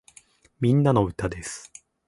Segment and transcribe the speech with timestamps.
[0.59, 1.71] みんなの歌です